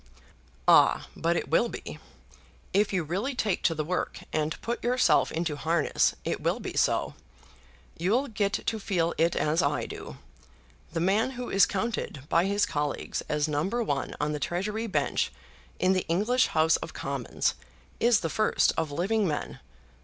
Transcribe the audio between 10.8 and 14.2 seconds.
The man who is counted by his colleagues as number one